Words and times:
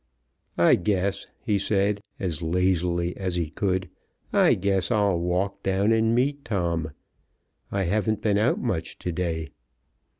"I 0.57 0.73
guess," 0.77 1.27
he 1.45 1.59
said 1.59 2.01
as 2.19 2.41
lazily 2.41 3.15
as 3.17 3.35
he 3.35 3.51
could; 3.51 3.87
"I 4.33 4.55
guess 4.55 4.89
I'll 4.89 5.19
walk 5.19 5.61
down 5.61 5.91
and 5.91 6.15
meet 6.15 6.43
Tom. 6.43 6.89
I 7.71 7.83
haven't 7.83 8.21
been 8.23 8.39
out 8.39 8.59
much 8.59 8.97
to 8.97 9.11
day." 9.11 9.49